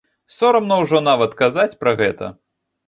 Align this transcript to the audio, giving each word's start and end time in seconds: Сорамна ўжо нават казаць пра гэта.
Сорамна 0.35 0.75
ўжо 0.85 1.03
нават 1.09 1.39
казаць 1.43 1.71
пра 1.85 1.99
гэта. 2.03 2.37